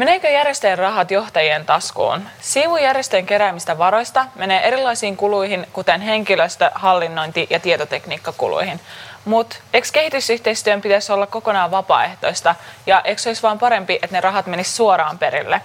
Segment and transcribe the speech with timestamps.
[0.00, 2.22] Meneekö järjestöjen rahat johtajien taskuun?
[2.40, 8.80] Siivu järjestöjen keräämistä varoista menee erilaisiin kuluihin, kuten henkilöstö, hallinnointi ja tietotekniikkakuluihin.
[9.24, 12.54] Mutta eikö kehitysyhteistyön pitäisi olla kokonaan vapaaehtoista
[12.86, 15.60] ja eikö olisi vaan parempi, että ne rahat menisivät suoraan perille?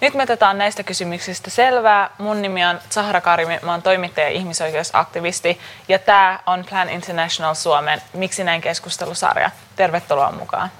[0.00, 2.10] Nyt me otetaan näistä kysymyksistä selvää.
[2.18, 7.54] Mun nimi on Sahara Karimi, mä oon toimittaja ja ihmisoikeusaktivisti ja tämä on Plan International
[7.54, 9.50] Suomen Miksi näin keskustelusarja.
[9.76, 10.70] Tervetuloa mukaan.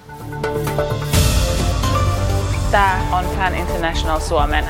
[2.70, 4.64] Tämä on Plan International Suomen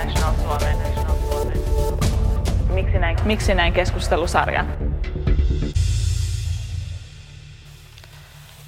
[2.70, 4.64] Miksi näin, Miksi näin keskustelusarja.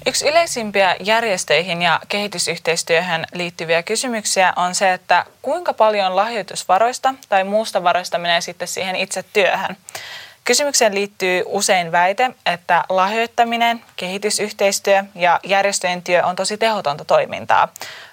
[0.05, 7.83] Yksi yleisimpiä järjestöihin ja kehitysyhteistyöhön liittyviä kysymyksiä on se, että kuinka paljon lahjoitusvaroista tai muusta
[7.83, 9.77] varoista menee sitten siihen itse työhön.
[10.45, 17.67] Kysymykseen liittyy usein väite, että lahjoittaminen, kehitysyhteistyö ja järjestöjen työ on tosi tehotonta toimintaa.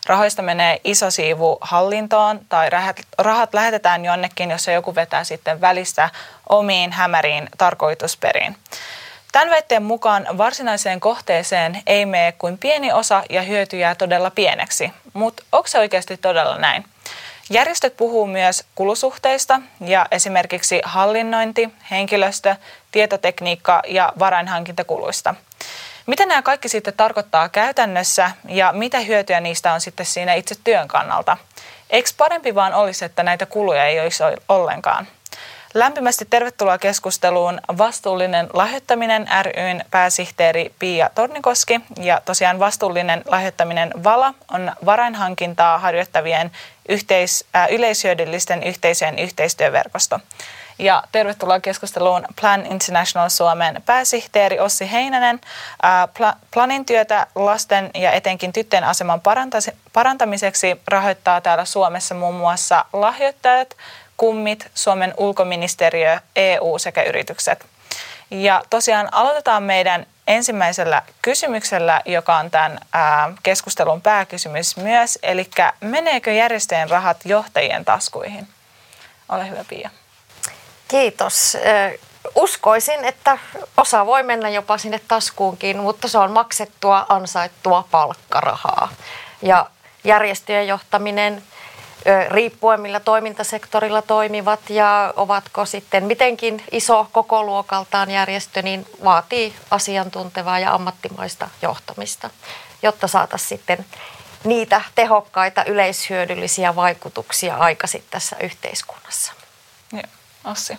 [0.06, 2.70] Rahoista menee iso siivu hallintoon tai
[3.18, 6.10] rahat lähetetään jonnekin, jossa joku vetää sitten välistä
[6.48, 8.56] omiin hämäriin tarkoitusperiin.
[9.32, 14.92] Tämän väitteen mukaan varsinaiseen kohteeseen ei mene kuin pieni osa ja hyöty jää todella pieneksi.
[15.12, 16.84] Mutta onko se oikeasti todella näin?
[17.50, 22.56] Järjestöt puhuu myös kulusuhteista ja esimerkiksi hallinnointi, henkilöstö,
[22.92, 25.34] tietotekniikka ja varainhankintakuluista.
[26.06, 30.88] Mitä nämä kaikki sitten tarkoittaa käytännössä ja mitä hyötyä niistä on sitten siinä itse työn
[30.88, 31.36] kannalta?
[31.90, 35.06] Eikö parempi vaan olisi, että näitä kuluja ei olisi ollenkaan?
[35.74, 41.80] Lämpimästi tervetuloa keskusteluun Vastuullinen lahjoittaminen ryn pääsihteeri Pia Tornikoski.
[42.00, 46.50] Ja tosiaan Vastuullinen lahjoittaminen VALA on varainhankintaa harjoittavien
[46.88, 50.20] yhteis, äh, yleishyödyllisten yhteisöjen yhteistyöverkosto.
[50.78, 55.40] Ja tervetuloa keskusteluun Plan International Suomen pääsihteeri Ossi Heinänen.
[55.84, 59.20] Äh, Planin työtä lasten ja etenkin tyttöjen aseman
[59.92, 63.76] parantamiseksi rahoittaa täällä Suomessa muun muassa lahjoittajat,
[64.16, 67.66] kummit, Suomen ulkoministeriö, EU sekä yritykset.
[68.30, 72.78] Ja tosiaan aloitetaan meidän ensimmäisellä kysymyksellä, joka on tämän
[73.42, 75.18] keskustelun pääkysymys myös.
[75.22, 75.50] Eli
[75.80, 78.48] meneekö järjestöjen rahat johtajien taskuihin?
[79.28, 79.90] Ole hyvä Pia.
[80.88, 81.56] Kiitos.
[82.34, 83.38] Uskoisin, että
[83.76, 88.88] osa voi mennä jopa sinne taskuunkin, mutta se on maksettua, ansaittua palkkarahaa.
[89.42, 89.70] Ja
[90.04, 91.42] järjestöjen johtaminen–
[92.28, 100.58] riippuen millä toimintasektorilla toimivat ja ovatko sitten mitenkin iso koko luokaltaan järjestö, niin vaatii asiantuntevaa
[100.58, 102.30] ja ammattimaista johtamista,
[102.82, 103.86] jotta saataisiin sitten
[104.44, 109.32] niitä tehokkaita yleishyödyllisiä vaikutuksia aikaisin tässä yhteiskunnassa.
[109.92, 110.02] Ja,
[110.44, 110.78] Ossi.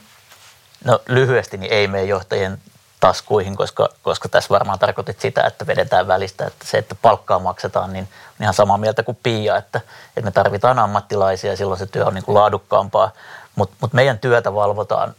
[0.84, 2.58] No lyhyesti, niin ei mene johtajien
[3.00, 7.94] taskuihin, koska, koska tässä varmaan tarkoitit sitä, että vedetään välistä, että se, että palkkaa maksetaan,
[7.94, 8.08] niin
[8.40, 12.06] on ihan samaa mieltä kuin Pia, että, että me tarvitaan ammattilaisia ja silloin se työ
[12.06, 13.12] on niin kuin laadukkaampaa,
[13.56, 15.14] mutta mut meidän työtä valvotaan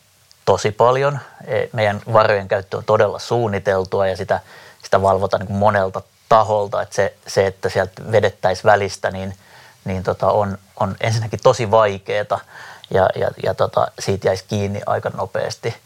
[0.45, 1.19] tosi paljon.
[1.47, 4.41] E, meidän varojen käyttö on todella suunniteltua ja sitä,
[4.83, 9.35] sitä valvotaan niin kuin monelta taholta, että se, se että sieltä vedettäisiin välistä, niin,
[9.85, 12.41] niin tota on, on ensinnäkin tosi vaikeaa
[12.91, 15.75] ja, ja, ja tota, siitä jäisi kiinni aika nopeasti–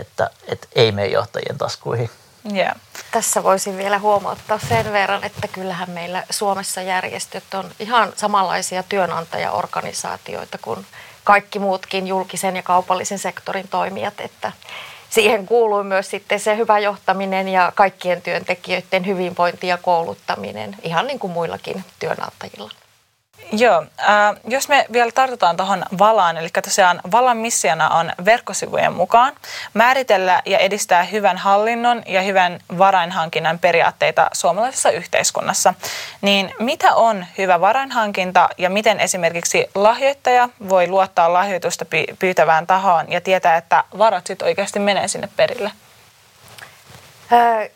[0.00, 2.10] että, että ei mene johtajien taskuihin.
[2.54, 2.76] Yeah.
[3.10, 10.58] Tässä voisin vielä huomauttaa sen verran, että kyllähän meillä Suomessa järjestöt on ihan samanlaisia työnantajaorganisaatioita
[10.58, 10.86] kuin
[11.24, 14.52] kaikki muutkin julkisen ja kaupallisen sektorin toimijat, että
[15.10, 21.18] siihen kuuluu myös sitten se hyvä johtaminen ja kaikkien työntekijöiden hyvinvointi ja kouluttaminen, ihan niin
[21.18, 22.70] kuin muillakin työnantajilla.
[23.52, 29.32] Joo, äh, jos me vielä tartutaan tuohon Valaan, eli tosiaan Valan missiona on verkkosivujen mukaan
[29.74, 35.74] määritellä ja edistää hyvän hallinnon ja hyvän varainhankinnan periaatteita suomalaisessa yhteiskunnassa.
[36.22, 41.86] Niin mitä on hyvä varainhankinta ja miten esimerkiksi lahjoittaja voi luottaa lahjoitusta
[42.18, 45.70] pyytävään tahoon ja tietää, että varat sitten oikeasti menee sinne perille?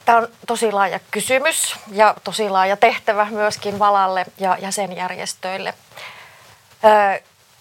[0.04, 5.74] Tämä on tosi laaja kysymys ja tosi laaja tehtävä myöskin Valalle ja jäsenjärjestöille.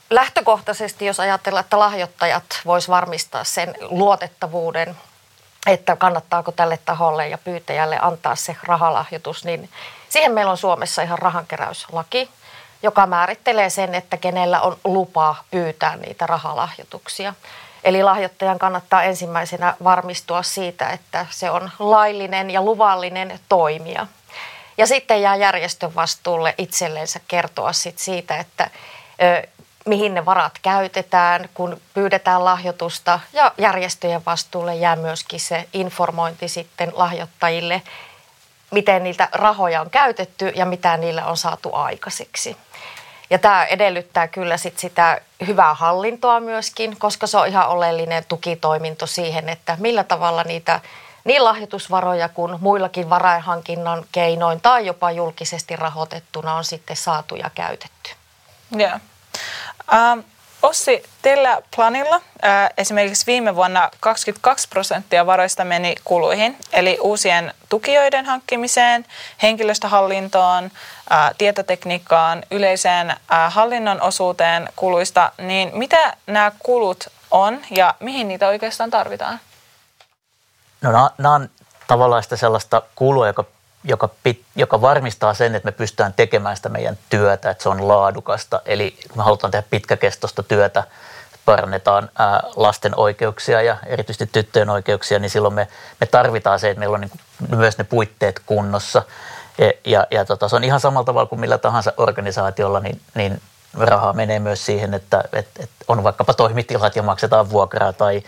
[0.10, 4.98] Lähtökohtaisesti, jos ajatellaan, että lahjoittajat vois varmistaa sen luotettavuuden,
[5.68, 9.70] että kannattaako tälle taholle ja pyytäjälle antaa se rahalahjoitus, niin
[10.10, 12.30] siihen meillä on Suomessa ihan rahankeräyslaki,
[12.84, 17.34] joka määrittelee sen, että kenellä on lupa pyytää niitä rahalahjoituksia.
[17.84, 24.08] Eli lahjoittajan kannattaa ensimmäisenä varmistua siitä, että se on laillinen ja luvallinen toimija.
[24.78, 28.70] Ja sitten jää järjestön vastuulle itsellensä kertoa sit siitä, että
[29.22, 29.48] ö,
[29.86, 33.20] mihin ne varat käytetään, kun pyydetään lahjoitusta.
[33.34, 37.82] Ja järjestöjen vastuulle jää myöskin se informointi sitten lahjoittajille,
[38.72, 42.58] miten niitä rahoja on käytetty ja mitä niillä on saatu aikaiseksi.
[43.30, 49.08] Ja tämä edellyttää kyllä sit sitä hyvää hallintoa myöskin, koska se on ihan oleellinen tukitoiminto
[49.08, 50.80] siihen, että millä tavalla niitä
[51.24, 58.12] niin lahjoitusvaroja kuin muillakin varainhankinnan keinoin tai jopa julkisesti rahoitettuna on sitten saatu ja käytetty.
[58.80, 59.02] Yeah.
[59.94, 60.24] Um,
[60.62, 68.26] Ossi, teillä planilla ää, esimerkiksi viime vuonna 22 prosenttia varoista meni kuluihin, eli uusien tukijoiden
[68.26, 69.06] hankkimiseen,
[69.42, 70.72] henkilöstöhallintoon,
[71.10, 78.48] ää, tietotekniikkaan, yleiseen ää, hallinnon osuuteen kuluista, niin mitä nämä kulut on ja mihin niitä
[78.48, 79.40] oikeastaan tarvitaan?
[80.82, 81.50] No nämä on
[81.88, 83.46] tavallaan sitä sellaista kulua, joka
[83.84, 87.88] joka, pit, joka varmistaa sen, että me pystytään tekemään sitä meidän työtä, että se on
[87.88, 88.62] laadukasta.
[88.66, 90.84] Eli me halutaan tehdä pitkäkestoista työtä,
[91.46, 95.68] parannetaan ää, lasten oikeuksia ja erityisesti tyttöjen oikeuksia, niin silloin me,
[96.00, 99.02] me tarvitaan se, että meillä on niin myös ne puitteet kunnossa.
[99.58, 103.42] Ja, ja, ja tota, se on ihan samalla tavalla kuin millä tahansa organisaatiolla, niin, niin
[103.78, 108.24] rahaa menee myös siihen, että, että, että on vaikkapa toimitilat ja maksetaan vuokraa tai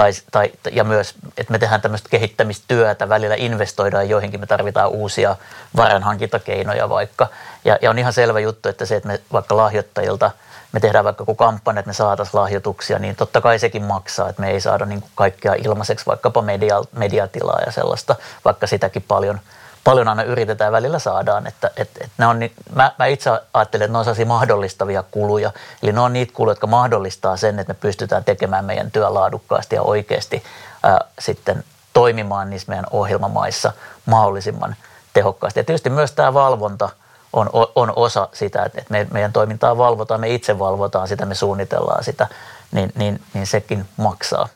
[0.00, 5.36] tai, tai, ja myös, että me tehdään tämmöistä kehittämistyötä, välillä investoidaan joihinkin, me tarvitaan uusia
[5.76, 7.26] varanhankintakeinoja vaikka.
[7.64, 10.30] Ja, ja on ihan selvä juttu, että se, että me vaikka lahjoittajilta,
[10.72, 14.42] me tehdään vaikka joku kampanja, että me saataisiin lahjoituksia, niin totta kai sekin maksaa, että
[14.42, 19.40] me ei saada niin kaikkea ilmaiseksi, vaikkapa media, mediatilaa ja sellaista, vaikka sitäkin paljon–
[19.84, 21.46] paljon aina yritetään välillä saadaan.
[21.46, 22.40] Että, et, et ne on,
[22.74, 25.50] mä, mä itse ajattelen, että ne on sellaisia mahdollistavia kuluja.
[25.82, 29.76] Eli ne on niitä kuluja, jotka mahdollistaa sen, että me pystytään tekemään meidän työ laadukkaasti
[29.76, 30.42] ja oikeasti
[30.82, 33.72] ää, sitten toimimaan niissä meidän ohjelmamaissa
[34.06, 34.76] mahdollisimman
[35.12, 35.60] tehokkaasti.
[35.60, 36.88] Ja tietysti myös tämä valvonta
[37.32, 42.04] on, on osa sitä, että me, meidän toimintaa valvotaan, me itse valvotaan sitä, me suunnitellaan
[42.04, 42.28] sitä,
[42.72, 44.48] niin, niin, niin sekin maksaa.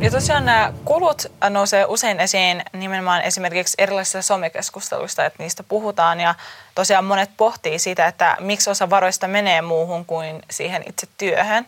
[0.00, 6.34] Ja tosiaan nämä kulut nousee usein esiin nimenomaan esimerkiksi erilaisissa somekeskusteluissa, että niistä puhutaan ja
[6.74, 11.66] tosiaan monet pohtii sitä, että miksi osa varoista menee muuhun kuin siihen itse työhön.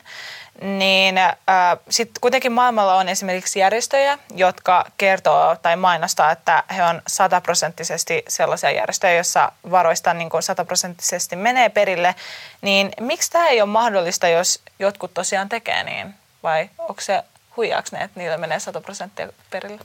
[0.61, 1.35] Niin äh,
[1.89, 8.71] sitten kuitenkin maailmalla on esimerkiksi järjestöjä, jotka kertoo tai mainostaa, että he on sataprosenttisesti sellaisia
[8.71, 12.15] järjestöjä, joissa varoista niin sataprosenttisesti menee perille.
[12.63, 16.15] Niin miksi tämä ei ole mahdollista, jos jotkut tosiaan tekee niin?
[16.43, 17.25] Vai onko se
[17.57, 19.81] huijaako ne, että niillä menee 100 prosenttia perille?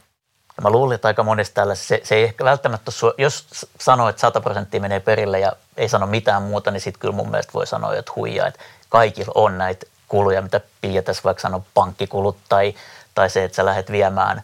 [0.62, 3.48] Mä luulin, että aika monesti tällä se, se ei ehkä välttämättä, jos
[3.80, 7.30] sanoo, että 100 prosenttia menee perille ja ei sano mitään muuta, niin sitten kyllä mun
[7.32, 11.64] mielestä voi sanoa, että huijaa, että kaikilla on näitä kuluja, mitä Pia tässä vaikka sanoo,
[11.74, 12.74] pankkikulut tai,
[13.16, 14.44] tai se, että sä lähdet viemään,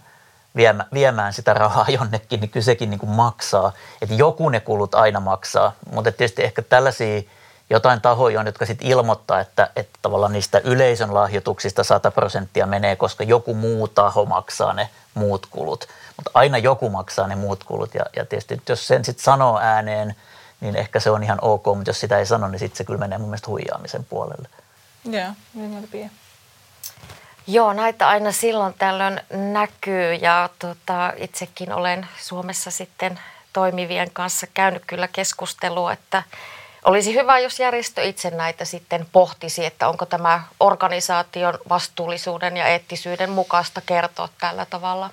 [0.56, 3.72] viemään, viemään sitä rahaa jonnekin, niin kyllä sekin niin kuin maksaa.
[4.02, 7.22] Että joku ne kulut aina maksaa, mutta tietysti ehkä tällaisia–
[7.70, 12.96] jotain tahoja on, jotka sitten ilmoittaa, että, että tavallaan niistä yleisön lahjoituksista 100 prosenttia menee,
[12.96, 15.88] koska joku muu taho maksaa ne muut kulut.
[16.18, 20.16] Mutta aina joku maksaa ne muut kulut ja, ja tietysti jos sen sitten sanoo ääneen,
[20.62, 23.00] niin ehkä se on ihan ok, mutta jos sitä ei sano, niin sitten se kyllä
[23.00, 24.50] menee mun mielestä huijaamisen puolelle.
[25.06, 26.12] Joo, niin
[27.48, 33.20] Joo, näitä aina silloin tällöin näkyy ja tota, itsekin olen Suomessa sitten
[33.54, 36.24] toimivien kanssa käynyt kyllä keskustelua, että
[36.86, 43.30] olisi hyvä, jos järjestö itse näitä sitten pohtisi, että onko tämä organisaation vastuullisuuden ja eettisyyden
[43.30, 45.10] mukaista kertoa tällä tavalla.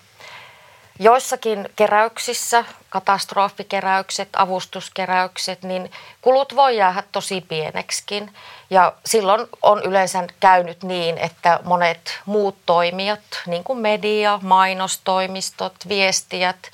[0.98, 5.90] Joissakin keräyksissä, katastrofikeräykset, avustuskeräykset, niin
[6.22, 8.34] kulut voi jäädä tosi pieneksikin.
[8.70, 16.70] Ja silloin on yleensä käynyt niin, että monet muut toimijat, niin kuin media, mainostoimistot, viestijät,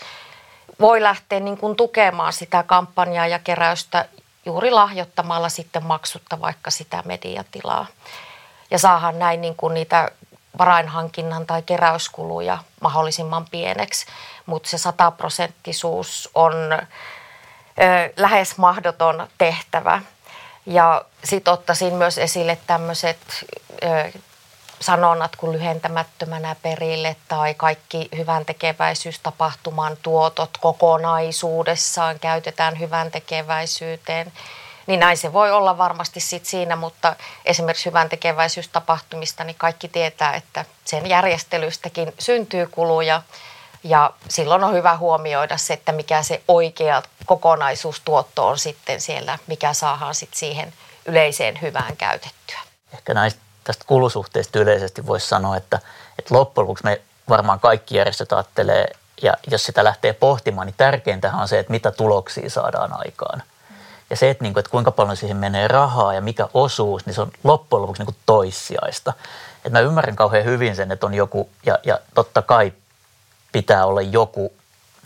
[0.81, 4.09] voi lähteä niin kuin tukemaan sitä kampanjaa ja keräystä
[4.49, 7.87] juuri lahjoittamalla sitten maksutta vaikka sitä mediatilaa.
[8.71, 10.11] Ja saahan näin niin kuin niitä
[10.59, 14.07] varainhankinnan tai keräyskuluja mahdollisimman pieneksi,
[14.47, 20.03] mutta se sataprosenttisuus on ö, lähes mahdoton tehtävä.
[20.67, 23.19] Ja sitten ottaisin myös esille tämmöiset
[24.81, 34.33] sanonnat kuin lyhentämättömänä perille tai kaikki hyvän tekeväisyystapahtuman tuotot kokonaisuudessaan käytetään hyvän tekeväisyyteen.
[34.87, 40.35] Niin näin se voi olla varmasti sit siinä, mutta esimerkiksi hyvän tekeväisyystapahtumista niin kaikki tietää,
[40.35, 43.23] että sen järjestelystäkin syntyy kuluja
[43.85, 49.73] ja silloin on hyvä huomioida se, että mikä se oikea kokonaisuustuotto on sitten siellä, mikä
[49.73, 50.73] saadaan sitten siihen
[51.07, 52.59] yleiseen hyvään käytettyä.
[52.93, 55.79] Ehkä näistä tästä kulusuhteesta yleisesti voisi sanoa, että,
[56.19, 58.91] että loppujen lopuksi me varmaan kaikki järjestöt ajattelee,
[59.23, 63.43] ja jos sitä lähtee pohtimaan, niin tärkeintä on se, että mitä tuloksia saadaan aikaan.
[64.11, 67.15] Ja se, että, niin kuin, että kuinka paljon siihen menee rahaa ja mikä osuus, niin
[67.15, 69.13] se on loppujen lopuksi niin kuin toissijaista.
[69.57, 72.73] Että mä ymmärrän kauhean hyvin sen, että on joku, ja, ja totta kai
[73.53, 74.53] pitää olla joku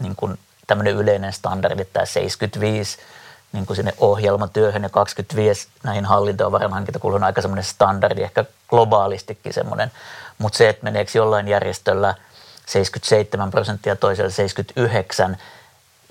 [0.00, 2.99] niin kuin tämmöinen yleinen standardi, tämä 75
[3.52, 8.44] niin kuin sinne ohjelmatyöhön ja 25 näihin hallinto- ja varainhankintakuluihin on aika semmoinen standardi, ehkä
[8.68, 9.92] globaalistikin semmoinen.
[10.38, 12.14] Mutta se, että meneekö jollain järjestöllä
[12.66, 15.37] 77 prosenttia, toisella 79,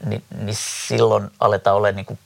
[0.06, 0.58] niin, niin
[0.88, 2.20] silloin aletaan olla niin kuin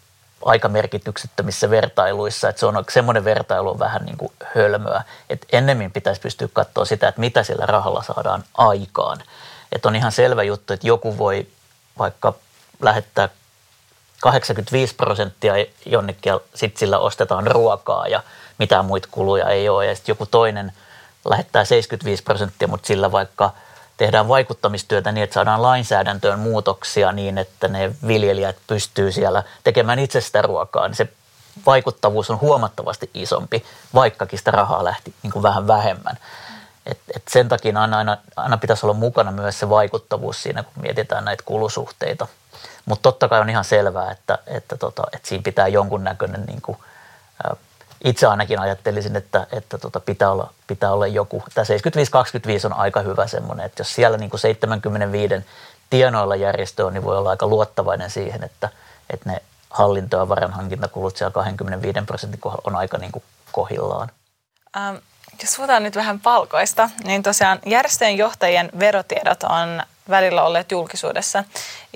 [0.46, 5.92] aika merkityksettömissä vertailuissa, että se on semmoinen vertailu on vähän niin kuin hölmöä, että ennemmin
[5.92, 9.22] pitäisi pystyä katsoa sitä, että mitä sillä rahalla saadaan aikaan.
[9.72, 11.48] Että on ihan selvä juttu, että joku voi
[12.00, 12.34] vaikka
[12.82, 13.30] lähettää
[14.32, 15.54] 85 prosenttia
[15.86, 18.24] jonnekin ja sitten sillä ostetaan ruokaa ja
[18.58, 19.86] mitään muita kuluja ei ole.
[19.86, 20.74] Ja sitten joku toinen
[21.26, 23.52] lähettää 75 prosenttia, mutta sillä vaikka
[23.98, 30.22] tehdään vaikuttamistyötä niin, että saadaan lainsäädäntöön muutoksia niin, että ne viljelijät pystyy siellä tekemään itse
[30.22, 31.08] sitä ruokaa, niin se
[31.66, 36.18] vaikuttavuus on huomattavasti isompi, vaikkakin sitä rahaa lähti niin kuin vähän vähemmän.
[36.86, 40.84] Et, et sen takia aina, aina, aina pitäisi olla mukana myös se vaikuttavuus siinä, kun
[40.84, 42.28] mietitään näitä kulusuhteita–
[42.86, 46.78] mutta totta kai on ihan selvää, että, että, tota, että siinä pitää jonkunnäköinen, niin kuin,
[48.04, 51.44] itse ainakin ajattelisin, että, että tota, pitää, olla, pitää olla joku.
[51.54, 51.66] Tämä
[52.64, 55.36] 75-25 on aika hyvä semmoinen, että jos siellä niin kuin 75
[55.90, 58.70] tienoilla järjestö on, niin voi olla aika luottavainen siihen, että,
[59.10, 64.12] että ne hallinto- ja varanhankintakulut siellä 25 prosentin kohdalla on aika niin kuin kohillaan.
[64.78, 64.96] Ähm,
[65.42, 71.44] jos puhutaan nyt vähän palkoista, niin tosiaan järjestöjen johtajien verotiedot on välillä olleet julkisuudessa.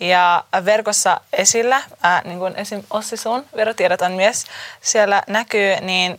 [0.01, 2.83] Ja verkossa esillä, ää, niin kuin esim.
[2.89, 4.45] Ossi sun verotiedot on myös
[4.81, 6.17] siellä näkyy, niin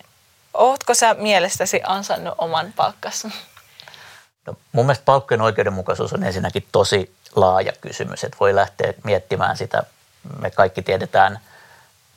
[0.54, 3.28] ootko sä mielestäsi ansainnut oman palkkasi?
[4.46, 9.82] No, mun mielestä palkkojen oikeudenmukaisuus on ensinnäkin tosi laaja kysymys, että voi lähteä miettimään sitä.
[10.38, 11.40] Me kaikki tiedetään–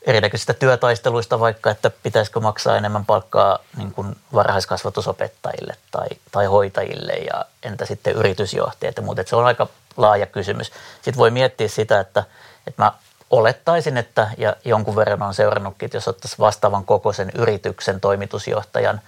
[0.03, 7.45] erinäköisistä työtaisteluista vaikka, että pitäisikö maksaa enemmän palkkaa niin kuin varhaiskasvatusopettajille tai, tai hoitajille ja
[7.63, 9.03] entä sitten yritysjohtajat ja.
[9.17, 9.67] Että se on aika
[9.97, 10.71] laaja kysymys.
[10.95, 12.23] Sitten voi miettiä sitä, että,
[12.67, 12.91] että mä
[13.29, 19.01] olettaisin, että ja jonkun verran on seurannutkin, että jos ottaisiin vastaavan kokoisen yrityksen toimitusjohtajan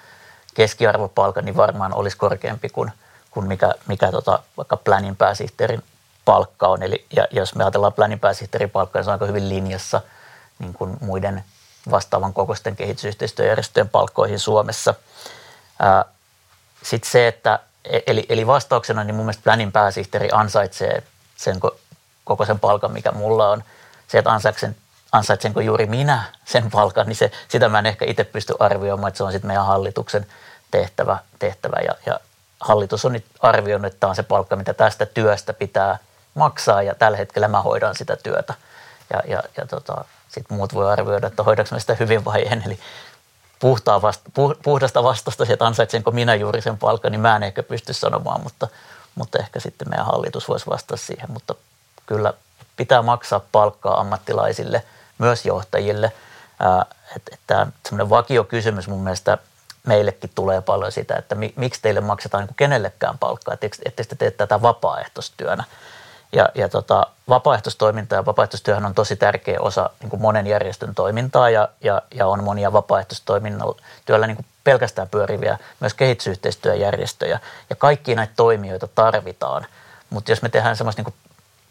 [0.54, 2.92] keskiarvopalkan, niin varmaan olisi korkeampi kuin,
[3.32, 5.84] kuin mikä, mikä tota, vaikka Planin pääsihteerin
[6.26, 6.84] palkka on.
[6.84, 10.02] Eli ja jos me ajatellaan Planin pääsihteerin palkkaa, niin se on aika hyvin linjassa–
[10.60, 11.44] niin kuin muiden
[11.92, 14.94] vastaavan kokoisten kehitysyhteistyöjärjestöjen palkkoihin Suomessa.
[16.84, 21.04] Sitten se, että e, eli, eli vastauksena niin mun mielestä Planin pääsihteeri ansaitsee
[21.36, 21.60] sen
[22.24, 23.64] koko sen palkan, mikä mulla on.
[24.08, 24.76] Se, että ansaitsen,
[25.12, 29.18] ansaitsenko juuri minä sen palkan, niin se, sitä mä en ehkä itse pysty arvioimaan, että
[29.18, 30.26] se on sitten meidän hallituksen
[30.72, 32.20] tehtävä, tehtävä ja, ja
[32.60, 35.98] hallitus on nyt arvioinut, että tämä on se palkka, mitä tästä työstä pitää
[36.34, 38.54] maksaa ja tällä hetkellä mä hoidan sitä työtä.
[39.14, 40.06] Ja, ja, ja tota,
[40.36, 42.64] sitten muut voi arvioida, että hoidaanko sitä hyvin vai en.
[42.66, 42.80] Eli
[43.60, 44.30] puhtaa vasta,
[44.64, 48.68] puhdasta vastasta, että ansaitsenko minä juuri sen palkan, niin mä en ehkä pysty sanomaan, mutta,
[49.16, 51.32] mutta ehkä sitten meidän hallitus voisi vastata siihen.
[51.32, 51.56] Mutta
[52.06, 52.34] kyllä
[52.78, 54.84] pitää maksaa palkkaa ammattilaisille,
[55.18, 56.12] myös johtajille.
[57.48, 59.38] Tämä semmoinen vakiokysymys mun mielestä
[59.88, 63.54] meillekin tulee paljon sitä, että miksi teille maksetaan niin kenellekään palkkaa,
[63.86, 65.64] että te tee tätä vapaaehtoistyönä.
[66.32, 71.50] Ja, ja tota, vapaaehtoistoiminta ja vapaaehtoistyöhän on tosi tärkeä osa niin kuin monen järjestön toimintaa
[71.50, 77.40] ja, ja, ja on monia vapaaehtoistyöllä niin kuin pelkästään pyöriviä myös kehitysyhteistyöjärjestöjä.
[77.70, 79.66] Ja kaikki näitä toimijoita tarvitaan,
[80.10, 81.14] mutta jos me tehdään semmoista niin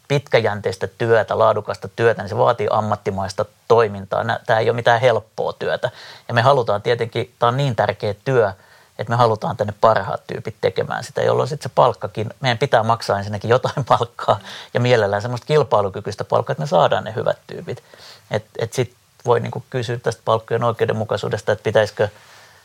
[0.07, 4.25] pitkäjänteistä työtä, laadukasta työtä, niin se vaatii ammattimaista toimintaa.
[4.45, 5.91] Tämä ei ole mitään helppoa työtä.
[6.27, 8.53] Ja me halutaan tietenkin, tämä on niin tärkeä työ,
[8.99, 13.17] että me halutaan tänne parhaat tyypit tekemään sitä, jolloin sitten se palkkakin, meidän pitää maksaa
[13.17, 14.39] ensinnäkin jotain palkkaa
[14.73, 17.83] ja mielellään semmoista kilpailukykyistä palkkaa, että me saadaan ne hyvät tyypit.
[18.31, 22.09] Että et, sitten voi niinku kysyä tästä palkkojen oikeudenmukaisuudesta, että pitäisikö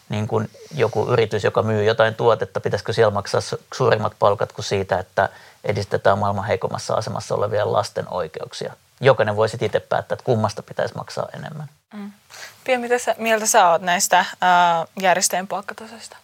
[0.08, 3.40] niin kuin joku yritys, joka myy jotain tuotetta, pitäisikö siellä maksaa
[3.75, 5.28] suurimmat palkat kuin siitä, että
[5.64, 8.72] edistetään maailman heikommassa asemassa olevien lasten oikeuksia.
[9.00, 11.69] Jokainen voisi itse päättää, että kummasta pitäisi maksaa enemmän.
[11.95, 12.12] Mm.
[12.64, 16.16] Pia, mitä sä, mieltä sä oot näistä ää, järjestöjen palkkatasoista?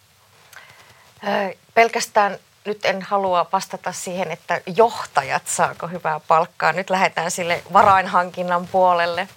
[1.73, 6.73] Pelkästään nyt en halua vastata siihen, että johtajat saako hyvää palkkaa.
[6.73, 9.27] Nyt lähdetään sille varainhankinnan puolelle.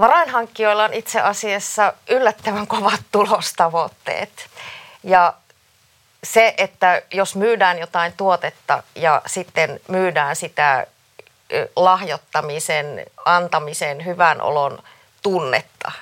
[0.00, 4.30] Varainhankkijoilla on itse asiassa yllättävän kovat tulostavoitteet.
[5.02, 5.34] Ja
[6.24, 10.86] se, että jos myydään jotain tuotetta ja sitten myydään sitä
[11.76, 14.78] lahjoittamisen, antamisen, hyvän olon
[15.22, 15.92] tunnetta,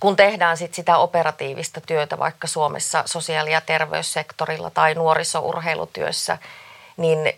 [0.00, 6.38] kun tehdään sit sitä operatiivista työtä vaikka Suomessa sosiaali- ja terveyssektorilla tai nuorisourheilutyössä,
[6.96, 7.32] niin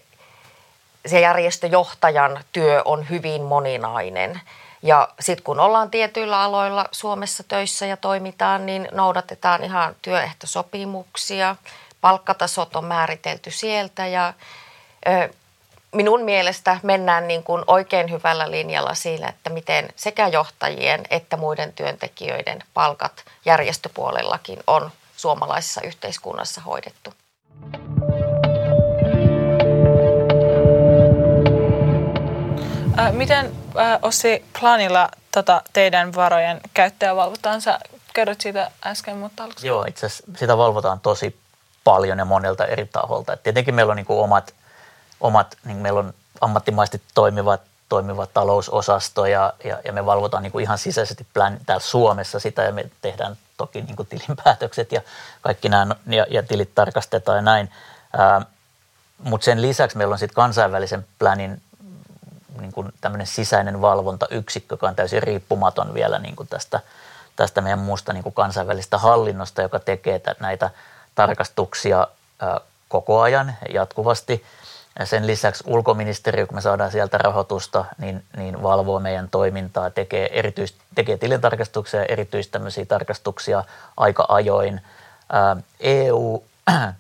[1.06, 4.40] se järjestöjohtajan työ on hyvin moninainen.
[4.82, 11.56] Ja sitten kun ollaan tietyillä aloilla Suomessa töissä ja toimitaan, niin noudatetaan ihan työehtosopimuksia.
[12.08, 14.32] Palkkatasot on määritelty sieltä ja
[15.08, 15.28] ö,
[15.92, 21.72] minun mielestä mennään niin kuin oikein hyvällä linjalla siinä, että miten sekä johtajien että muiden
[21.72, 27.14] työntekijöiden palkat järjestöpuolellakin on suomalaisessa yhteiskunnassa hoidettu.
[33.12, 33.52] Miten
[34.02, 37.60] Ossi Planilla tota, teidän varojen käyttöä valvotaan?
[37.60, 37.78] Sä
[38.14, 39.66] kerrot siitä äsken, mutta aluksi.
[39.66, 41.36] Joo, itse asiassa sitä valvotaan tosi
[41.88, 43.33] paljon ja monelta eri taholta.
[43.33, 44.54] Et tietenkin meillä on niin kuin omat,
[45.21, 50.62] omat niin meillä on ammattimaisesti toimivat toimiva talousosasto ja, ja, ja me valvotaan niin kuin
[50.62, 55.01] ihan sisäisesti plan, täällä Suomessa sitä ja me tehdään toki niin kuin tilinpäätökset ja
[55.40, 57.70] kaikki nämä ja, ja tilit tarkastetaan ja näin.
[59.18, 61.62] Mutta sen lisäksi meillä on sitten kansainvälisen planin
[62.61, 66.81] niin kuin tämmöinen sisäinen valvontayksikkö, joka on täysin riippumaton vielä niin kuin tästä,
[67.37, 70.70] tästä meidän muusta niin kuin kansainvälistä hallinnosta, joka tekee näitä
[71.18, 72.07] tarkastuksia
[72.88, 74.44] koko ajan jatkuvasti.
[74.98, 80.38] Ja sen lisäksi ulkoministeriö, kun me saadaan sieltä rahoitusta, niin, niin valvoo meidän toimintaa, tekee,
[80.38, 83.64] erityis, tekee tilintarkastuksia ja tarkastuksia
[83.96, 84.81] aika ajoin.
[85.81, 86.44] EU,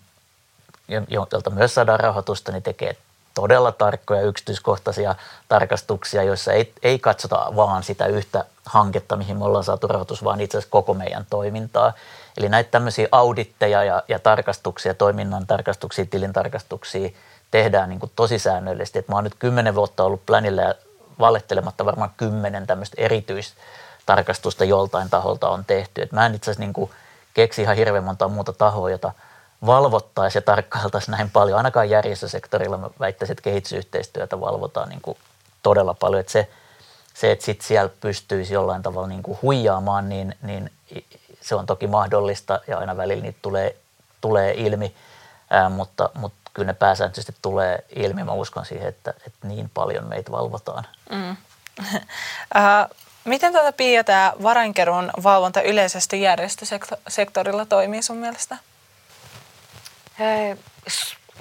[1.08, 2.96] jolta myös saadaan rahoitusta, niin tekee
[3.40, 5.14] todella tarkkoja yksityiskohtaisia
[5.48, 10.40] tarkastuksia, joissa ei, ei katsota vaan sitä yhtä hanketta, mihin me ollaan saatu rahoitus, vaan
[10.40, 11.92] itse asiassa koko meidän toimintaa.
[12.36, 17.10] Eli näitä tämmöisiä auditteja ja, ja tarkastuksia, toiminnan tarkastuksia, tilintarkastuksia
[17.50, 18.98] tehdään niin kuin tosi säännöllisesti.
[18.98, 20.74] Et mä oon nyt kymmenen vuotta ollut planilla ja
[21.18, 26.02] vallettelematta varmaan kymmenen tämmöistä erityistarkastusta joltain taholta on tehty.
[26.02, 26.90] Et mä en itse asiassa niin
[27.34, 29.12] keksi ihan hirveän monta muuta tahoa, jota–
[29.66, 31.56] valvottaisiin ja tarkkailtaisiin näin paljon.
[31.56, 35.18] Ainakaan järjestösektorilla mä väittäisin, että kehitysyhteistyötä valvotaan niin kuin
[35.62, 36.20] todella paljon.
[36.20, 36.50] Että se,
[37.14, 40.70] se, että sit siellä pystyisi jollain tavalla niin kuin huijaamaan, niin, niin
[41.40, 43.76] se on toki mahdollista ja aina välillä niitä tulee,
[44.20, 44.94] tulee ilmi,
[45.50, 48.24] ää, mutta, mutta kyllä ne pääsääntöisesti tulee ilmi.
[48.24, 50.84] Mä uskon siihen, että, että niin paljon meitä valvotaan.
[51.10, 51.36] Mm.
[53.24, 58.56] Miten tuota Pia tämä varainkerun valvonta yleisesti järjestösektorilla toimii sun mielestä?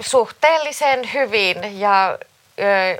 [0.00, 2.18] Suhteellisen hyvin ja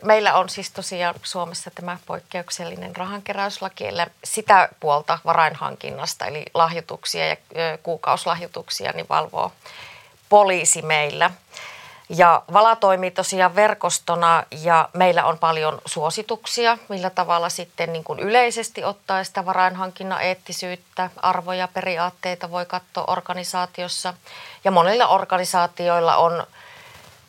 [0.04, 7.36] meillä on siis tosiaan Suomessa tämä poikkeuksellinen rahankeräyslaki, eli sitä puolta varainhankinnasta, eli lahjoituksia ja
[7.82, 9.52] kuukauslahjoituksia, niin valvoo
[10.28, 11.30] poliisi meillä.
[12.08, 18.18] Ja Vala toimii tosiaan verkostona ja meillä on paljon suosituksia, millä tavalla sitten niin kuin
[18.18, 24.14] yleisesti ottaa sitä varainhankinnan eettisyyttä, arvoja, periaatteita voi katsoa organisaatiossa.
[24.64, 26.46] Ja monilla organisaatioilla on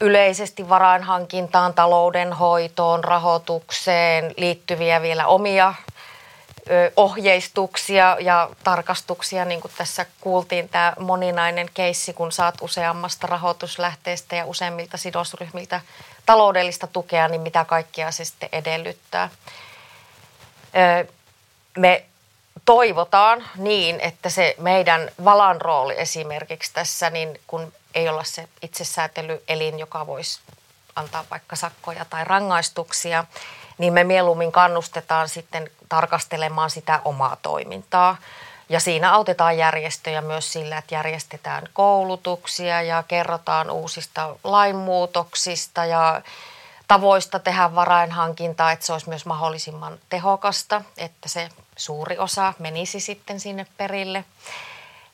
[0.02, 5.74] yleisesti varainhankintaan, taloudenhoitoon, rahoitukseen liittyviä vielä omia
[6.96, 14.46] ohjeistuksia ja tarkastuksia, niin kuin tässä kuultiin, tämä moninainen keissi, kun saat useammasta rahoituslähteestä ja
[14.46, 15.82] useimmilta sidosryhmiltä
[16.26, 19.30] taloudellista tukea, niin mitä kaikkea se sitten edellyttää.
[21.78, 22.06] Me
[22.66, 29.80] toivotaan niin, että se meidän valan rooli esimerkiksi tässä, niin kun ei olla se itsesäätelyelin,
[29.80, 30.40] joka voisi
[30.96, 33.26] antaa vaikka sakkoja tai rangaistuksia,
[33.80, 38.18] niin me mieluummin kannustetaan sitten tarkastelemaan sitä omaa toimintaa.
[38.70, 46.22] Ja siinä autetaan järjestöjä myös sillä, että järjestetään koulutuksia ja kerrotaan uusista lainmuutoksista ja
[46.88, 53.40] tavoista tehdä varainhankintaa, että se olisi myös mahdollisimman tehokasta, että se suuri osa menisi sitten
[53.40, 54.26] sinne perille.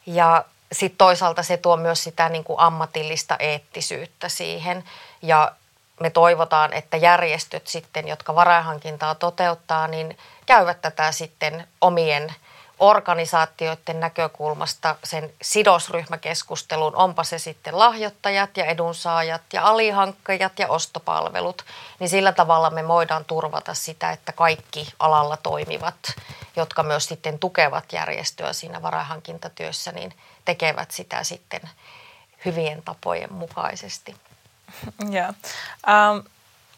[0.06, 4.84] Ja sitten toisaalta se tuo myös sitä niin kuin ammatillista eettisyyttä siihen
[5.22, 5.52] ja
[6.00, 12.36] me toivotaan, että järjestöt sitten, jotka varainhankintaa toteuttaa, niin käyvät tätä sitten omien
[12.80, 21.66] organisaatioiden näkökulmasta sen sidosryhmäkeskustelun, onpa se sitten lahjoittajat ja edunsaajat ja alihankkajat ja ostopalvelut,
[22.00, 25.96] niin sillä tavalla me voidaan turvata sitä, että kaikki alalla toimivat,
[26.56, 30.14] jotka myös sitten tukevat järjestöä siinä varainhankintatyössä, niin
[30.46, 31.62] tekevät sitä sitten
[32.46, 34.16] hyvien tapojen mukaisesti.
[35.18, 35.28] Joo.
[35.28, 36.24] Um,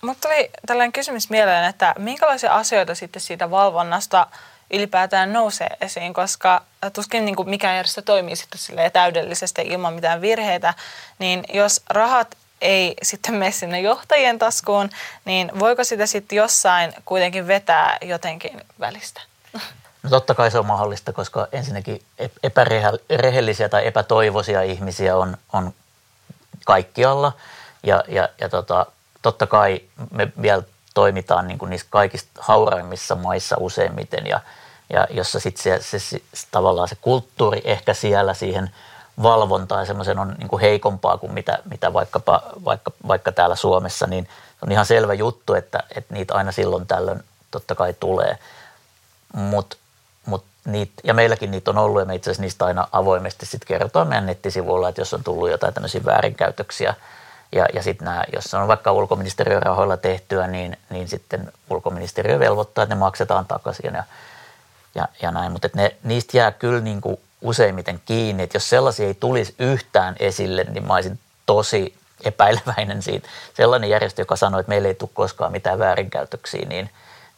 [0.02, 4.28] mutta tuli tällainen kysymys mieleen, että minkälaisia asioita sitten siitä valvonnasta
[4.74, 10.74] ylipäätään nousee esiin, koska tuskin niin kuin mikään järjestö toimii sitten täydellisesti ilman mitään virheitä,
[11.20, 14.90] niin jos rahat ei sitten mene sinne johtajien taskuun,
[15.26, 19.22] niin voiko sitä sitten jossain kuitenkin vetää jotenkin välistä?
[20.04, 22.02] No totta kai se on mahdollista, koska ensinnäkin
[22.44, 25.74] epärehellisiä tai epätoivoisia ihmisiä on, on
[26.66, 27.32] kaikkialla.
[27.84, 28.86] Ja, ja, ja tota,
[29.22, 30.64] totta kai me vielä
[30.94, 34.40] toimitaan niin kuin niissä kaikista hauraimmissa maissa useimmiten ja,
[34.90, 38.70] ja jossa sitten se, se, se, tavallaan se kulttuuri ehkä siellä siihen
[39.24, 44.30] valvontaan semmoisen on niin kuin heikompaa kuin mitä, mitä vaikkapa, vaikka, vaikka täällä Suomessa, niin
[44.62, 48.38] on ihan selvä juttu, että, että niitä aina silloin tällöin totta kai tulee.
[49.34, 49.78] Mutta
[50.26, 53.68] mut niitä, ja meilläkin niitä on ollut ja me itse asiassa niistä aina avoimesti sitten
[53.68, 56.94] kerrotaan meidän nettisivuilla, että jos on tullut jotain tämmöisiä väärinkäytöksiä–
[57.52, 62.84] ja, ja sitten nämä, jos on vaikka ulkoministeriön rahoilla tehtyä, niin, niin sitten ulkoministeriö velvoittaa,
[62.84, 64.04] että ne maksetaan takaisin ja,
[64.96, 65.52] ja, ja näin.
[65.52, 70.16] Mutta ne, niistä jää kyllä niin kuin useimmiten kiinni, että jos sellaisia ei tulisi yhtään
[70.20, 73.30] esille, niin mä olisin tosi epäileväinen siitä.
[73.54, 76.90] Sellainen järjestö, joka sanoo, että meillä ei tule koskaan mitään väärinkäytöksiä, niin,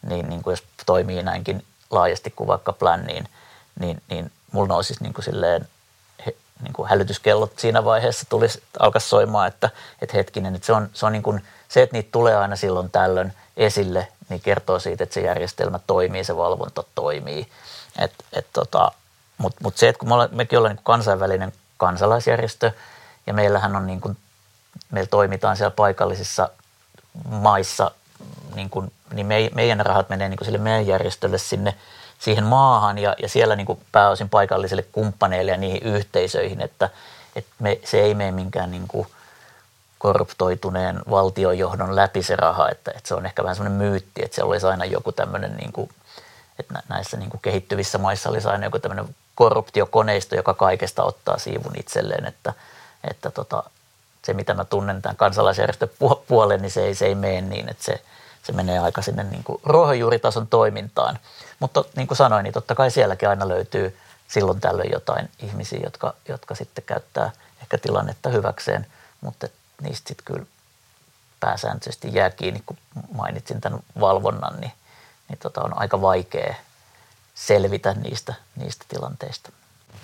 [0.10, 3.28] niin, niin kuin jos toimii näinkin laajasti kuin vaikka plan, niin,
[3.80, 5.68] niin, niin mulla nousisi niin kuin silleen–
[6.64, 9.70] niin kuin hälytyskellot siinä vaiheessa tulisi alkaa soimaan, että,
[10.02, 12.90] että hetkinen, että se on, se on niin kuin, se, että niitä tulee aina silloin
[12.90, 17.48] tällöin esille, niin kertoo siitä, että se järjestelmä toimii, se valvonta toimii.
[18.00, 18.92] Et, et tota,
[19.38, 22.72] Mutta mut se, että kun me ollaan, mekin ollaan niin kansainvälinen kansalaisjärjestö
[23.28, 24.18] ja meillähän on niin kuin,
[24.92, 26.50] meillä toimitaan siellä paikallisissa
[27.30, 27.92] maissa,
[28.56, 31.76] niin, kuin, niin me, meidän rahat menee niin kuin sille meidän järjestölle sinne–
[32.20, 36.90] siihen maahan ja, ja siellä niin kuin pääosin paikallisille kumppaneille ja niihin yhteisöihin, että,
[37.36, 39.08] että me, se ei mene minkään niin kuin
[39.98, 44.52] korruptoituneen valtiojohdon läpi se raha, että, että se on ehkä vähän semmoinen myytti, että siellä
[44.52, 45.90] olisi aina joku tämmöinen, niin kuin,
[46.60, 51.74] että näissä niin kuin kehittyvissä maissa olisi aina joku tämmöinen korruptiokoneisto, joka kaikesta ottaa siivun
[51.80, 52.54] itselleen, että,
[53.10, 53.64] että tota,
[54.26, 55.90] se mitä mä tunnen tämän kansalaisjärjestön
[56.28, 58.02] puolen, niin se ei, se ei mene niin, että se,
[58.44, 61.20] se menee aika sinne niin kuin ruohonjuuritason toimintaan.
[61.60, 63.98] Mutta niin kuin sanoin, niin totta kai sielläkin aina löytyy
[64.28, 68.88] silloin tällöin jotain ihmisiä, jotka, jotka sitten käyttää ehkä tilannetta hyväkseen,
[69.22, 69.48] mutta
[69.82, 70.46] niistä sitten kyllä
[71.40, 72.78] pääsääntöisesti jää kiinni, kun
[73.14, 74.74] mainitsin tämän valvonnan, niin,
[75.30, 76.56] niin tota on aika vaikea
[77.36, 79.52] selvitä niistä, niistä tilanteista.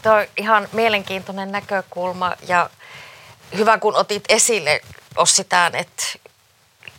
[0.04, 2.70] Tuo on ihan mielenkiintoinen näkökulma ja
[3.58, 4.82] hyvä kun otit esille
[5.16, 6.04] Ossitään, että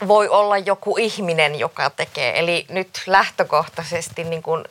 [0.08, 2.38] voi olla joku ihminen, joka tekee.
[2.38, 4.64] Eli nyt lähtökohtaisesti niin kuin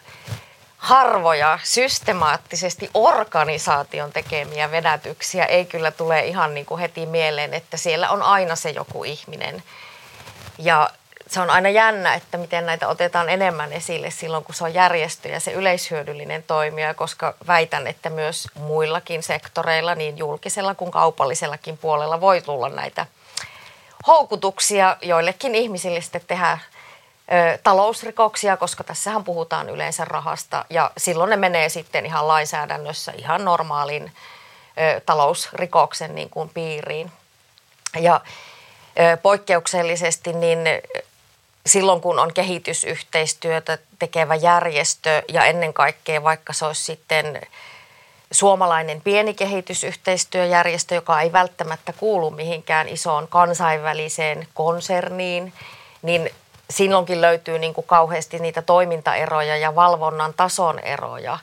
[0.78, 8.10] harvoja systemaattisesti organisaation tekemiä vedätyksiä ei kyllä tule ihan niin kuin heti mieleen, että siellä
[8.10, 9.64] on aina se joku ihminen.
[10.58, 10.90] Ja
[11.28, 15.30] se on aina jännä, että miten näitä otetaan enemmän esille silloin, kun se on järjestö
[15.30, 22.22] ja se yleishyödyllinen toimija, koska väitän, että myös muillakin sektoreilla, niin julkisella kuin kaupallisellakin puolella
[22.22, 23.06] voi tulla näitä
[24.08, 31.36] houkutuksia joillekin ihmisille sitten tehdä ö, talousrikoksia, koska tässähän puhutaan yleensä rahasta ja silloin ne
[31.36, 34.12] menee sitten ihan lainsäädännössä ihan normaalin
[34.96, 37.12] ö, talousrikoksen niin kuin piiriin.
[38.00, 38.22] Ja
[39.00, 40.60] ö, poikkeuksellisesti niin
[41.66, 47.42] silloin kun on kehitysyhteistyötä tekevä järjestö ja ennen kaikkea vaikka se olisi sitten
[48.32, 55.54] suomalainen pieni kehitysyhteistyöjärjestö, joka ei välttämättä kuulu mihinkään isoon kansainväliseen konserniin,
[56.02, 56.30] niin
[56.70, 61.40] silloinkin löytyy niin kuin kauheasti niitä toimintaeroja ja valvonnan tason eroja.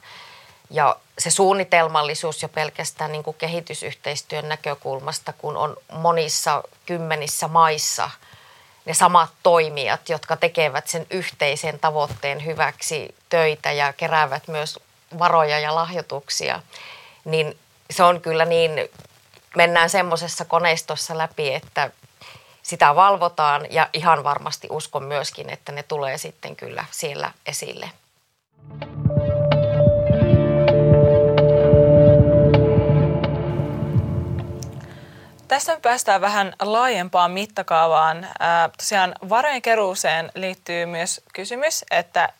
[0.70, 8.10] Ja se suunnitelmallisuus jo pelkästään niin kuin kehitysyhteistyön näkökulmasta, kun on monissa kymmenissä maissa
[8.84, 14.80] ne samat toimijat, jotka tekevät sen yhteisen tavoitteen hyväksi töitä ja keräävät myös
[15.18, 16.62] varoja ja lahjoituksia,
[17.24, 17.58] niin
[17.90, 18.70] se on kyllä niin,
[19.56, 21.90] mennään semmoisessa koneistossa läpi, että
[22.62, 27.90] sitä valvotaan ja ihan varmasti uskon myöskin, että ne tulee sitten kyllä siellä esille.
[35.48, 38.28] Tästä me päästään vähän laajempaan mittakaavaan.
[38.78, 42.32] tosiaan varojen keruuseen liittyy myös kysymys, että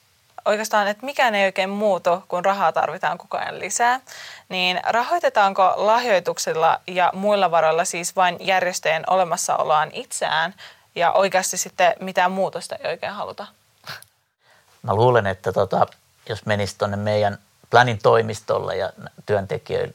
[0.45, 4.01] oikeastaan, että mikään ei oikein muutu, kun rahaa tarvitaan koko ajan lisää.
[4.49, 10.55] Niin rahoitetaanko lahjoituksilla ja muilla varoilla siis vain järjestöjen olemassaoloaan itseään
[10.95, 13.47] ja oikeasti sitten mitään muutosta ei oikein haluta?
[14.83, 15.87] Mä luulen, että tota,
[16.29, 17.39] jos menisi tuonne meidän
[17.71, 18.93] Planin toimistolle ja
[19.27, 19.95] työntekijöille,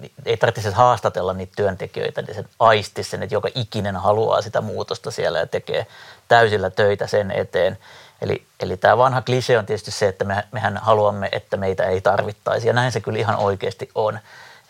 [0.00, 4.60] niin ei tarvitse haastatella niitä työntekijöitä, niin sen aisti sen, että joka ikinen haluaa sitä
[4.60, 5.86] muutosta siellä ja tekee
[6.28, 7.78] täysillä töitä sen eteen.
[8.20, 12.00] Eli, eli tämä vanha klise on tietysti se, että me, mehän haluamme, että meitä ei
[12.00, 14.18] tarvittaisi ja näin se kyllä ihan oikeasti on.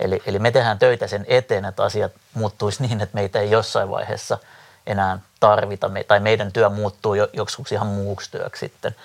[0.00, 3.90] Eli, eli me tehdään töitä sen eteen, että asiat muuttuisi niin, että meitä ei jossain
[3.90, 4.38] vaiheessa
[4.87, 8.96] enää tarvita tai meidän työ muuttuu jo, joksikuksi ihan muuksi työksi sitten.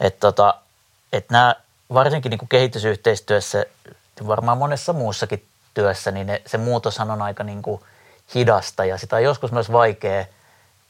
[0.00, 0.54] Että tota,
[1.12, 1.54] et nämä
[1.94, 3.64] varsinkin niin kuin kehitysyhteistyössä,
[4.26, 7.80] varmaan monessa muussakin työssä, niin ne, se muutoshan on aika niin kuin
[8.34, 10.26] hidasta ja sitä on joskus myös vaikea,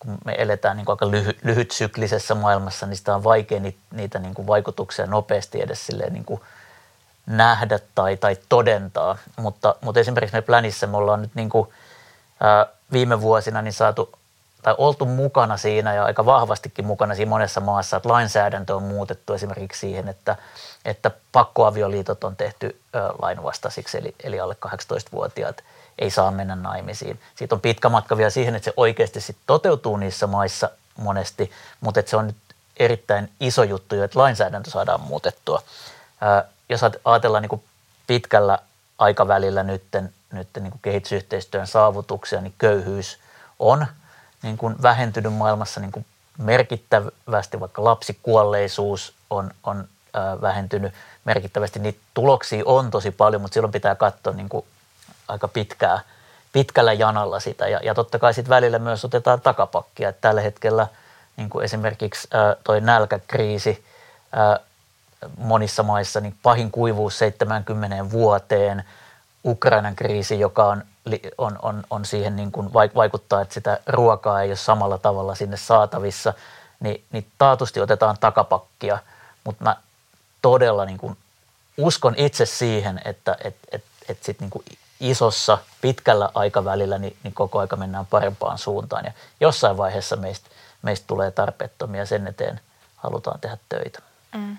[0.03, 4.19] kun me eletään niin kuin aika lyhy, lyhytsyklisessä maailmassa, niin sitä on vaikea niitä, niitä
[4.19, 6.41] niin kuin vaikutuksia nopeasti edes silleen niin kuin
[7.27, 9.19] nähdä tai, tai todentaa.
[9.37, 11.69] Mutta, mutta esimerkiksi me Plänissa me ollaan nyt niin kuin,
[12.41, 14.13] ää, viime vuosina niin saatu
[14.63, 19.33] tai oltu mukana siinä ja aika vahvastikin mukana siinä monessa maassa, että lainsäädäntö on muutettu
[19.33, 20.37] esimerkiksi siihen, että,
[20.85, 22.81] että pakkoavioliitot on tehty
[23.23, 25.65] lainvastaisiksi, eli, eli alle 18-vuotiaat ei
[26.09, 27.21] saa mennä naimisiin.
[27.35, 31.51] Siitä on pitkä matka vielä siihen, että se oikeasti sit toteutuu niissä maissa monesti,
[31.81, 32.37] mutta että se on nyt
[32.77, 35.63] erittäin iso juttu että lainsäädäntö saadaan muutettua.
[36.69, 37.65] Jos ajatellaan niin kuin
[38.07, 38.59] pitkällä
[38.99, 43.19] aikavälillä nytten, nytten niin kuin kehitysyhteistyön saavutuksia, niin köyhyys
[43.59, 43.87] on–
[44.43, 46.07] niin kuin vähentynyt maailmassa niin kuin
[46.39, 49.89] merkittävästi, vaikka lapsikuolleisuus on, on
[50.41, 51.79] vähentynyt merkittävästi.
[51.79, 54.65] Niitä tuloksia on tosi paljon, mutta silloin pitää katsoa niin kuin
[55.29, 56.01] aika pitkää,
[56.53, 57.69] pitkällä janalla sitä.
[57.69, 60.09] Ja, ja totta kai sitten välillä myös otetaan takapakkia.
[60.09, 60.87] Että tällä hetkellä
[61.37, 62.29] niin kuin esimerkiksi
[62.65, 63.85] toi nälkäkriisi
[64.33, 64.61] ää,
[65.39, 68.85] monissa maissa, niin pahin kuivuus 70 vuoteen,
[69.45, 70.85] Ukrainan kriisi, joka on
[71.39, 75.57] on, on, on siihen niin kuin vaikuttaa, että sitä ruokaa ei ole samalla tavalla sinne
[75.57, 76.35] saatavissa,
[76.81, 78.99] niin, niin taatusti otetaan takapakkia,
[79.45, 79.77] mutta mä
[80.43, 81.17] todella niin kuin
[81.77, 84.65] uskon itse siihen, että et, et, et sit niin kuin
[85.03, 90.51] isossa, pitkällä aikavälillä niin, niin koko aika mennään parempaan suuntaan ja jossain vaiheessa meistä,
[90.83, 92.61] meistä tulee tarpeettomia sen eteen
[92.97, 94.03] halutaan tehdä töitä.
[94.35, 94.59] Mm.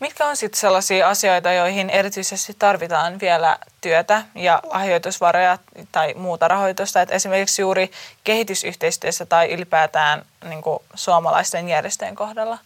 [0.00, 5.58] Mitkä on sitten sellaisia asioita, joihin erityisesti tarvitaan vielä työtä ja lahjoitusvaroja
[5.92, 7.02] tai muuta rahoitusta?
[7.02, 7.90] Et esimerkiksi juuri
[8.24, 10.62] kehitysyhteistyössä tai ylipäätään niin
[10.94, 12.58] suomalaisten järjestöjen kohdalla?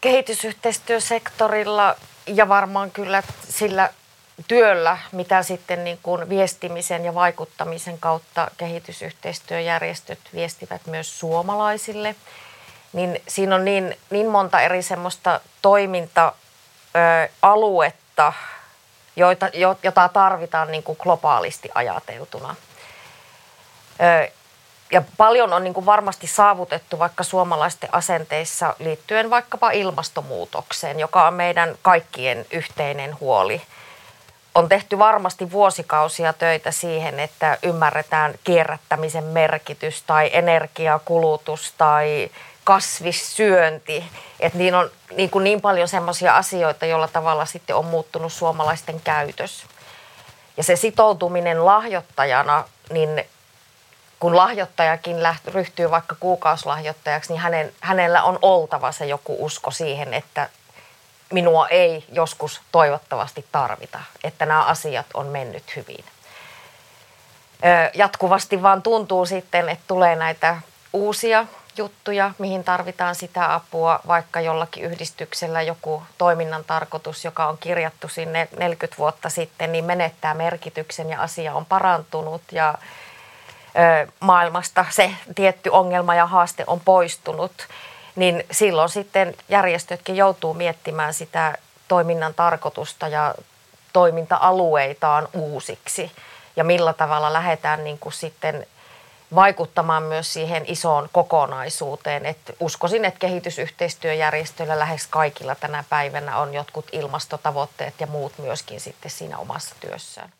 [0.00, 3.90] Kehitysyhteistyösektorilla ja varmaan kyllä sillä
[4.48, 12.14] työllä, mitä sitten niin kuin viestimisen ja vaikuttamisen kautta kehitysyhteistyöjärjestöt viestivät myös suomalaisille–
[12.92, 18.32] niin siinä on niin, niin monta eri semmoista toiminta-aluetta,
[19.16, 19.50] joita,
[19.82, 22.54] jota tarvitaan niin kuin globaalisti ajateltuna.
[24.92, 31.34] Ja paljon on niin kuin varmasti saavutettu vaikka suomalaisten asenteissa liittyen vaikkapa ilmastonmuutokseen, joka on
[31.34, 33.62] meidän kaikkien yhteinen huoli.
[34.58, 42.30] On tehty varmasti vuosikausia töitä siihen, että ymmärretään kierrättämisen merkitys tai energiakulutus tai
[42.64, 44.04] kasvissyönti.
[44.40, 49.00] Että niin on niin, kuin niin paljon semmoisia asioita, joilla tavalla sitten on muuttunut suomalaisten
[49.00, 49.66] käytös.
[50.56, 53.24] Ja se sitoutuminen lahjoittajana, niin
[54.20, 60.14] kun lahjoittajakin läht, ryhtyy vaikka kuukauslahjoittajaksi, niin hänen, hänellä on oltava se joku usko siihen,
[60.14, 60.48] että
[61.32, 66.04] minua ei joskus toivottavasti tarvita, että nämä asiat on mennyt hyvin.
[67.94, 70.56] Jatkuvasti vaan tuntuu sitten, että tulee näitä
[70.92, 78.08] uusia juttuja, mihin tarvitaan sitä apua, vaikka jollakin yhdistyksellä joku toiminnan tarkoitus, joka on kirjattu
[78.08, 82.74] sinne 40 vuotta sitten, niin menettää merkityksen ja asia on parantunut ja
[84.20, 87.52] maailmasta se tietty ongelma ja haaste on poistunut,
[88.18, 93.34] niin silloin sitten järjestötkin joutuu miettimään sitä toiminnan tarkoitusta ja
[93.92, 96.12] toiminta-alueitaan uusiksi
[96.56, 98.66] ja millä tavalla lähdetään niin kuin sitten–
[99.34, 102.26] vaikuttamaan myös siihen isoon kokonaisuuteen.
[102.26, 109.10] Et uskoisin, että kehitysyhteistyöjärjestöillä lähes kaikilla tänä päivänä on jotkut ilmastotavoitteet ja muut myöskin sitten
[109.10, 110.32] siinä omassa työssään.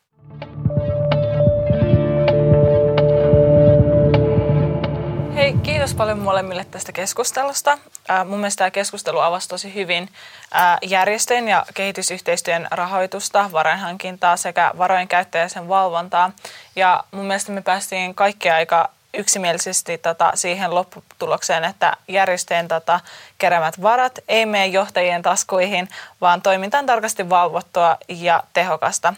[5.48, 7.78] Hei, kiitos paljon molemmille tästä keskustelusta.
[8.10, 10.08] Äh, mun mielestä tämä keskustelu avasi tosi hyvin
[10.56, 16.30] äh, järjestöjen ja kehitysyhteistyön rahoitusta, varainhankintaa sekä varojen käyttöä ja sen valvontaa.
[16.76, 23.00] Ja mun mielestä me päästiin kaikki aika yksimielisesti tota, siihen lopputulokseen, että järjestöjen tota,
[23.38, 25.88] keräämät varat ei mene johtajien taskuihin,
[26.20, 29.14] vaan toiminta on tarkasti valvottua ja tehokasta.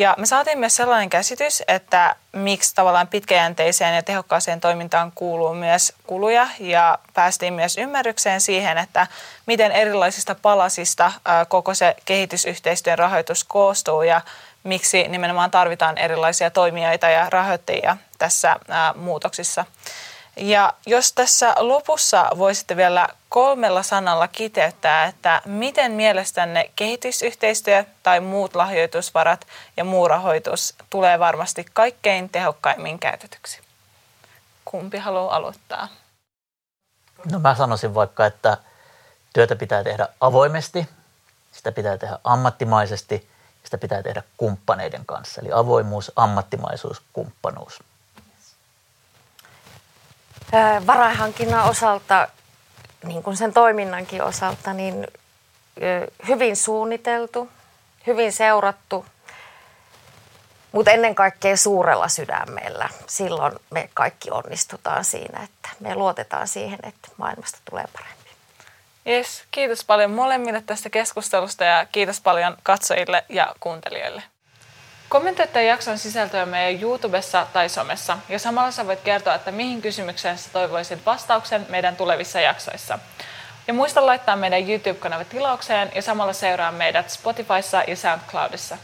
[0.00, 5.92] Ja me saatiin myös sellainen käsitys, että miksi tavallaan pitkäjänteiseen ja tehokkaaseen toimintaan kuuluu myös
[6.06, 9.06] kuluja ja päästiin myös ymmärrykseen siihen, että
[9.46, 11.12] miten erilaisista palasista
[11.48, 14.20] koko se kehitysyhteistyön rahoitus koostuu ja
[14.64, 18.56] miksi nimenomaan tarvitaan erilaisia toimijoita ja rahoittajia tässä
[18.96, 19.64] muutoksissa.
[20.36, 28.56] Ja jos tässä lopussa voisitte vielä kolmella sanalla kiteyttää, että miten mielestänne kehitysyhteistyö tai muut
[28.56, 33.60] lahjoitusvarat ja muu rahoitus tulee varmasti kaikkein tehokkaimmin käytetyksi?
[34.64, 35.88] Kumpi haluaa aloittaa?
[37.32, 38.56] No mä sanoisin vaikka, että
[39.32, 40.88] työtä pitää tehdä avoimesti,
[41.52, 43.30] sitä pitää tehdä ammattimaisesti,
[43.64, 45.40] sitä pitää tehdä kumppaneiden kanssa.
[45.40, 47.82] Eli avoimuus, ammattimaisuus, kumppanuus.
[50.86, 52.28] Varainhankinnan osalta,
[53.04, 55.06] niin kuin sen toiminnankin osalta, niin
[56.28, 57.48] hyvin suunniteltu,
[58.06, 59.06] hyvin seurattu,
[60.72, 62.88] mutta ennen kaikkea suurella sydämellä.
[63.06, 68.30] Silloin me kaikki onnistutaan siinä, että me luotetaan siihen, että maailmasta tulee parempi.
[69.06, 74.22] Yes, kiitos paljon molemmille tästä keskustelusta ja kiitos paljon katsojille ja kuuntelijoille.
[75.10, 79.82] Kommentoi tämän jakson sisältöä meidän YouTubessa tai somessa ja samalla sä voit kertoa, että mihin
[79.82, 82.98] kysymykseen sä toivoisit vastauksen meidän tulevissa jaksoissa.
[83.68, 88.78] Ja muista laittaa meidän YouTube-kanava tilaukseen ja samalla seuraa meidät Spotifyssa ja SoundCloudissa.